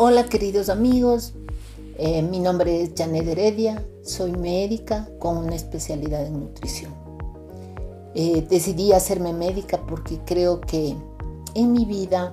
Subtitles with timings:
[0.00, 1.32] Hola queridos amigos,
[1.96, 6.94] eh, mi nombre es Janet Heredia, soy médica con una especialidad en nutrición.
[8.14, 10.94] Eh, decidí hacerme médica porque creo que
[11.54, 12.30] en mi vida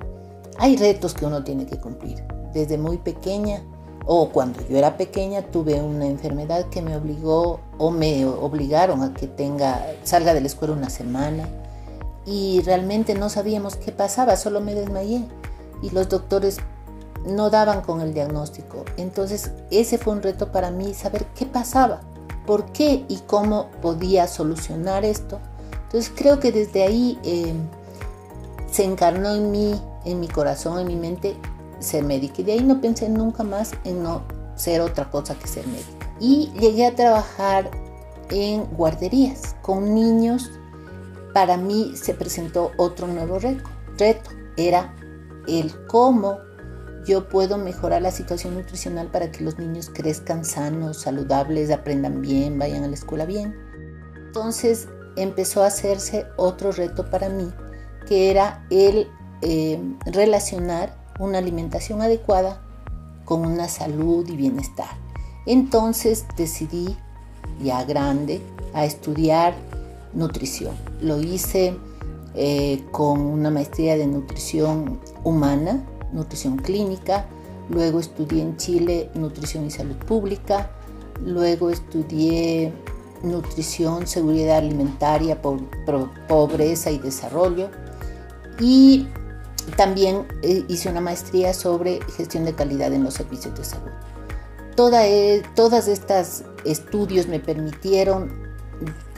[0.60, 2.24] hay retos que uno tiene que cumplir.
[2.54, 3.64] Desde muy pequeña
[4.06, 9.12] o cuando yo era pequeña tuve una enfermedad que me obligó o me obligaron a
[9.16, 11.50] que tenga salga de la escuela una semana
[12.28, 15.24] y realmente no sabíamos qué pasaba, solo me desmayé
[15.82, 16.60] y los doctores
[17.26, 18.86] no daban con el diagnóstico.
[18.98, 22.02] Entonces ese fue un reto para mí, saber qué pasaba,
[22.46, 25.40] por qué y cómo podía solucionar esto.
[25.84, 27.54] Entonces creo que desde ahí eh,
[28.72, 31.36] se encarnó en mí, en mi corazón, en mi mente,
[31.80, 32.36] ser médica.
[32.42, 34.24] Y de ahí no pensé nunca más en no
[34.56, 36.12] ser otra cosa que ser médica.
[36.20, 37.70] Y llegué a trabajar
[38.30, 40.52] en guarderías con niños.
[41.34, 43.70] Para mí se presentó otro nuevo reto.
[43.98, 44.94] Reto era
[45.48, 46.38] el cómo
[47.06, 52.58] yo puedo mejorar la situación nutricional para que los niños crezcan sanos, saludables, aprendan bien,
[52.58, 53.56] vayan a la escuela bien.
[54.26, 57.52] Entonces empezó a hacerse otro reto para mí,
[58.08, 59.08] que era el
[59.42, 62.62] eh, relacionar una alimentación adecuada
[63.24, 64.90] con una salud y bienestar.
[65.46, 66.98] Entonces decidí,
[67.62, 68.42] ya grande,
[68.74, 69.54] a estudiar
[70.14, 70.76] nutrición.
[71.02, 71.78] Lo hice
[72.34, 77.26] eh, con una maestría de nutrición humana nutrición clínica,
[77.70, 80.72] luego estudié en Chile nutrición y salud pública,
[81.24, 82.74] luego estudié
[83.24, 85.42] nutrición, seguridad alimentaria,
[86.28, 87.70] pobreza y desarrollo
[88.60, 89.08] y
[89.78, 93.92] también eh, hice una maestría sobre gestión de calidad en los servicios de salud.
[94.76, 98.32] Toda, e, todas estas estudios me permitieron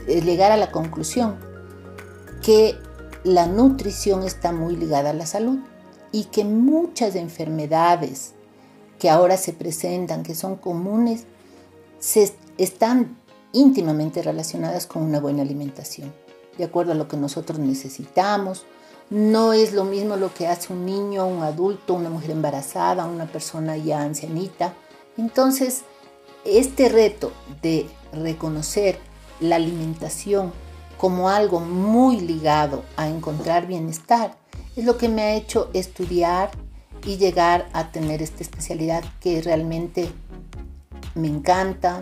[0.06, 1.36] eh, llegar a la conclusión
[2.42, 2.76] que
[3.24, 5.58] la nutrición está muy ligada a la salud
[6.12, 8.32] y que muchas enfermedades
[8.98, 11.24] que ahora se presentan, que son comunes,
[11.98, 13.16] se están
[13.52, 16.12] íntimamente relacionadas con una buena alimentación,
[16.56, 18.64] de acuerdo a lo que nosotros necesitamos.
[19.10, 23.26] No es lo mismo lo que hace un niño, un adulto, una mujer embarazada, una
[23.26, 24.74] persona ya ancianita.
[25.16, 25.82] Entonces,
[26.44, 27.32] este reto
[27.62, 28.98] de reconocer
[29.40, 30.52] la alimentación
[30.98, 34.36] como algo muy ligado a encontrar bienestar
[34.78, 36.52] es lo que me ha hecho estudiar
[37.04, 40.08] y llegar a tener esta especialidad que realmente
[41.16, 42.00] me encanta.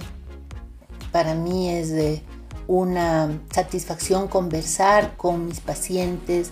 [1.10, 2.22] Para mí es de
[2.66, 6.50] una satisfacción conversar con mis pacientes,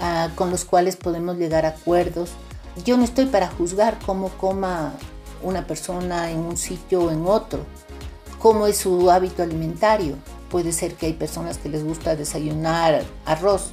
[0.00, 2.30] ah, con los cuales podemos llegar a acuerdos.
[2.86, 4.94] Yo no estoy para juzgar cómo coma
[5.42, 7.66] una persona en un sitio o en otro,
[8.38, 10.16] cómo es su hábito alimentario.
[10.50, 13.72] Puede ser que hay personas que les gusta desayunar arroz,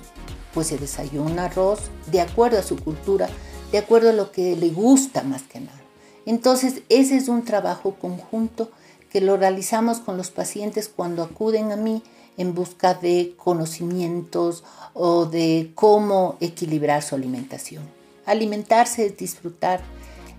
[0.53, 1.79] pues se desayuna arroz
[2.11, 3.29] de acuerdo a su cultura,
[3.71, 5.81] de acuerdo a lo que le gusta más que nada.
[6.25, 8.69] Entonces, ese es un trabajo conjunto
[9.09, 12.01] que lo realizamos con los pacientes cuando acuden a mí
[12.37, 14.63] en busca de conocimientos
[14.93, 17.83] o de cómo equilibrar su alimentación.
[18.25, 19.81] Alimentarse es disfrutar.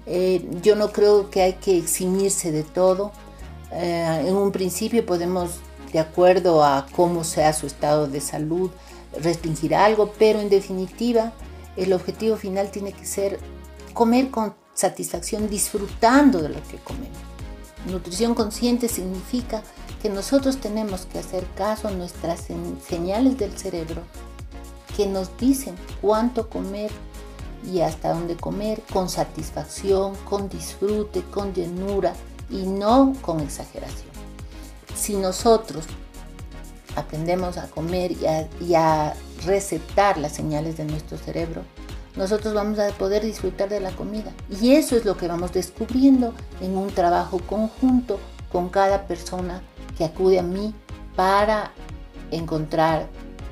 [0.07, 3.13] Eh, yo no creo que hay que eximirse de todo.
[3.73, 5.53] Eh, en un principio podemos,
[5.93, 8.71] de acuerdo a cómo sea su estado de salud,
[9.21, 11.33] restringir algo, pero en definitiva
[11.77, 13.39] el objetivo final tiene que ser
[13.93, 17.19] comer con satisfacción, disfrutando de lo que comemos.
[17.87, 19.63] Nutrición consciente significa
[20.03, 22.45] que nosotros tenemos que hacer caso a nuestras
[22.87, 24.03] señales del cerebro
[24.97, 26.91] que nos dicen cuánto comer
[27.71, 32.15] y hasta dónde comer con satisfacción, con disfrute, con llenura
[32.51, 34.11] y no con exageración.
[34.95, 35.87] Si nosotros
[36.97, 38.13] aprendemos a comer
[38.61, 41.63] y a, receptar las señales de nuestro cerebro,
[42.17, 44.33] nosotros vamos a poder disfrutar de la comida.
[44.49, 46.33] Y eso es lo que vamos descubriendo
[46.63, 48.19] en un trabajo conjunto
[48.51, 49.61] con cada persona
[49.99, 50.73] que acude a mí
[51.15, 51.73] para
[52.31, 53.09] encontrar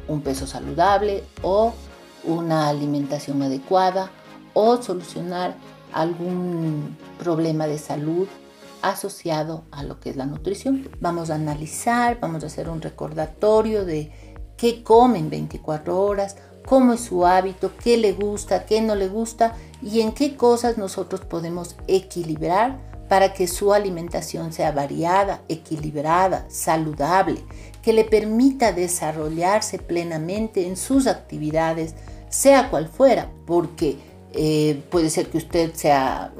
[0.09, 1.75] un peso saludable o
[2.25, 4.11] una alimentación adecuada
[4.55, 5.55] o solucionar
[5.93, 8.29] algún problema de salud
[8.83, 10.89] asociado a lo que es la nutrición.
[11.01, 14.11] Vamos a analizar, vamos a hacer un recordatorio de
[14.57, 16.37] qué comen 24 horas,
[16.67, 20.79] cómo es su hábito, qué le gusta, qué no le gusta y en qué cosas
[20.79, 27.45] nosotros podemos equilibrar para que su alimentación sea variada, equilibrada, saludable,
[27.83, 31.95] que le permita desarrollarse plenamente en sus actividades,
[32.31, 33.99] sea cual fuera, porque
[34.35, 36.33] eh, puede ser que usted sea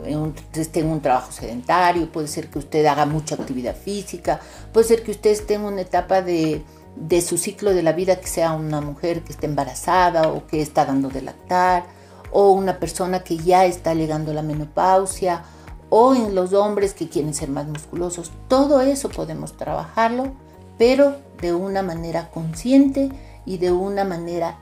[0.55, 4.41] esté en un trabajo sedentario, puede ser que usted haga mucha actividad física,
[4.73, 6.65] puede ser que usted esté en una etapa de,
[7.21, 10.87] su ciclo de la vida que sea una mujer que esté embarazada o que está
[10.87, 11.85] dando de lactar
[12.31, 15.43] o una persona que ya está llegando a la menopausia
[15.91, 18.33] o en los hombres que quieren ser más musculosos.
[18.49, 20.33] Todo eso podemos trabajarlo,
[20.79, 23.11] pero de una manera consciente
[23.45, 24.59] y de una manera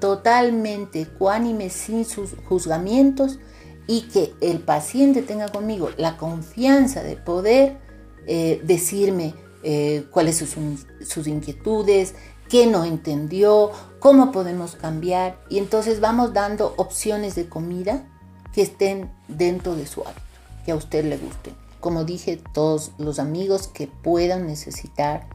[0.00, 3.38] totalmente ecuánime, sin sus juzgamientos
[3.86, 7.78] y que el paciente tenga conmigo la confianza de poder
[8.26, 12.14] eh, decirme eh, cuáles son sus, inquietudes,
[12.48, 15.40] qué no entendió, cómo podemos cambiar.
[15.48, 18.06] Y entonces vamos dando opciones de comida
[18.52, 20.22] que estén dentro de su hábito,
[20.64, 21.52] que a usted le guste.
[21.80, 25.28] Como dije, todos los amigos que puedan necesitar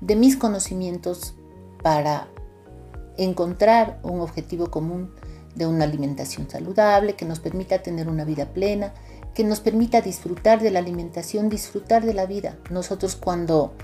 [0.00, 1.34] de mis conocimientos
[1.82, 2.28] para
[3.16, 5.10] encontrar un objetivo común
[5.54, 8.94] de una alimentación saludable que nos permita tener una vida plena,
[9.34, 12.56] que nos permita disfrutar de la alimentación, disfrutar de la vida.
[12.70, 13.74] Nosotros cuando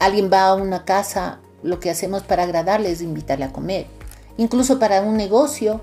[0.00, 3.86] alguien va a una casa, lo que hacemos para agradarle es invitarle a comer.
[4.36, 5.82] Incluso para un negocio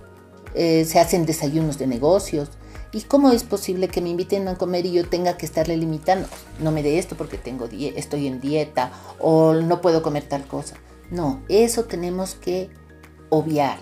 [0.54, 2.50] eh, se hacen desayunos de negocios.
[2.94, 6.28] ¿Y cómo es posible que me inviten a comer y yo tenga que estarle limitando?
[6.60, 10.76] No me dé esto porque tengo estoy en dieta o no puedo comer tal cosa.
[11.10, 12.70] No, eso tenemos que
[13.32, 13.80] obviar.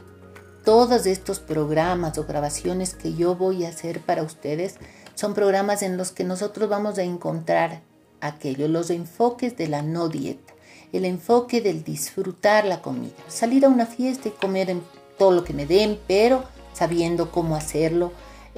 [0.63, 4.75] Todos estos programas o grabaciones que yo voy a hacer para ustedes
[5.15, 7.81] son programas en los que nosotros vamos a encontrar
[8.21, 10.53] aquello, los enfoques de la no dieta,
[10.93, 14.77] el enfoque del disfrutar la comida, salir a una fiesta y comer
[15.17, 16.43] todo lo que me den, pero
[16.73, 18.11] sabiendo cómo hacerlo.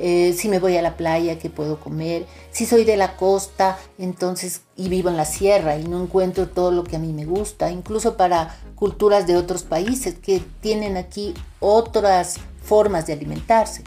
[0.04, 2.26] Eh, si me voy a la playa, qué puedo comer.
[2.50, 6.72] Si soy de la costa, entonces, y vivo en la sierra y no encuentro todo
[6.72, 11.36] lo que a mí me gusta, incluso para culturas de otros países que tienen aquí
[11.60, 13.84] otras formas de alimentarse.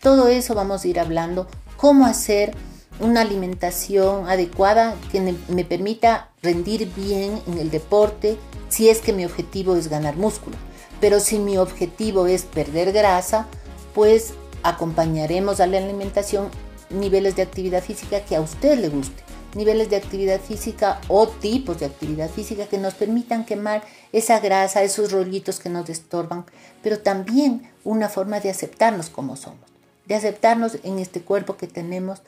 [0.00, 2.54] Todo eso vamos a ir hablando cómo hacer
[2.98, 8.38] una alimentación adecuada que me permita rendir bien en el deporte
[8.70, 10.56] si es que mi objetivo es ganar músculo.
[10.98, 13.46] Pero si mi objetivo es perder grasa,
[13.94, 14.32] pues
[14.62, 16.50] acompañaremos a la alimentación
[16.90, 19.22] niveles de actividad física que a usted le guste.
[19.54, 23.82] Niveles de actividad física o tipos de actividad física que nos permitan quemar
[24.12, 26.44] esa grasa, esos rollitos que nos estorban,
[26.82, 29.68] pero también una forma de aceptarnos como somos
[30.08, 32.22] de aceptarnos en este cuerpo que tenemos,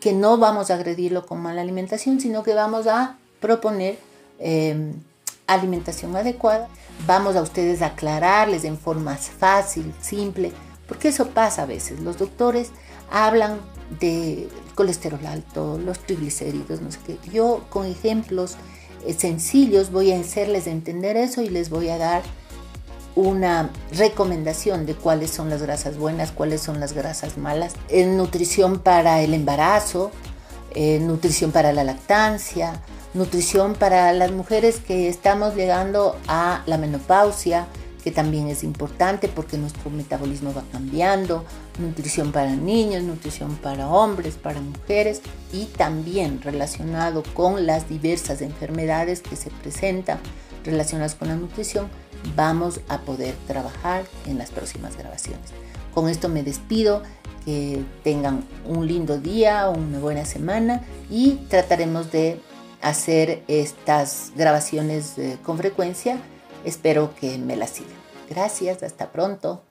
[0.00, 3.98] que no vamos a agredirlo con mala alimentación, sino que vamos a proponer
[4.40, 4.92] eh,
[5.46, 6.68] alimentación adecuada.
[7.06, 10.52] Vamos a ustedes a aclararles en forma fácil, simple,
[10.90, 12.00] porque eso pasa a veces.
[12.00, 12.72] Los doctores
[13.12, 13.60] hablan
[14.00, 17.16] de colesterol alto, los triglicéridos, no sé qué.
[17.30, 18.56] Yo con ejemplos
[19.06, 22.22] eh, sencillos voy a hacerles entender eso y les voy a dar
[23.14, 28.80] una recomendación de cuáles son las grasas buenas, cuáles son las grasas malas, en nutrición
[28.80, 30.10] para el embarazo,
[30.74, 32.82] nutrición para la lactancia,
[33.14, 37.68] nutrición para las mujeres que estamos llegando a la menopausia,
[38.00, 41.44] que también es importante porque nuestro metabolismo va cambiando,
[41.78, 49.20] nutrición para niños, nutrición para hombres, para mujeres y también relacionado con las diversas enfermedades
[49.20, 50.18] que se presentan
[50.64, 51.88] relacionadas con la nutrición,
[52.36, 55.50] vamos a poder trabajar en las próximas grabaciones.
[55.94, 57.02] Con esto me despido,
[57.44, 62.40] que tengan un lindo día, una buena semana y trataremos de
[62.82, 66.18] hacer estas grabaciones eh, con frecuencia.
[66.64, 67.98] Espero que me las sigan.
[68.28, 69.62] Gracias, hasta pronto.